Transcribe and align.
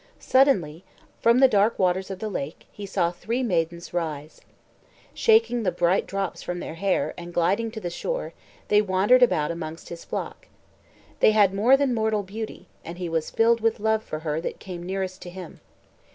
Suddenly, 0.17 0.83
from 1.21 1.37
the 1.37 1.47
dark 1.47 1.77
waters 1.77 2.09
of 2.09 2.17
the 2.17 2.27
lake, 2.27 2.65
he 2.71 2.87
saw 2.87 3.11
three 3.11 3.43
maidens 3.43 3.93
rise. 3.93 4.41
Shaking 5.13 5.61
the 5.61 5.71
bright 5.71 6.07
drops 6.07 6.41
from 6.41 6.59
their 6.59 6.73
hair 6.73 7.13
and 7.19 7.31
gliding 7.35 7.69
to 7.69 7.79
the 7.79 7.91
shore, 7.91 8.33
they 8.69 8.81
wandered 8.81 9.21
about 9.21 9.51
amongst 9.51 9.89
his 9.89 10.03
flock. 10.03 10.47
They 11.19 11.33
had 11.33 11.53
more 11.53 11.77
than 11.77 11.93
mortal 11.93 12.23
beauty, 12.23 12.67
and 12.83 12.97
he 12.97 13.09
was 13.09 13.29
filled 13.29 13.61
with 13.61 13.79
love 13.79 14.01
for 14.01 14.21
her 14.21 14.41
that 14.41 14.57
came 14.59 14.81
nearest 14.81 15.21
to 15.21 15.29
him. 15.29 15.59